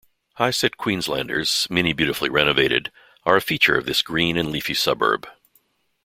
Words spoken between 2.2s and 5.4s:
renovated, are a feature of this green and leafy suburb.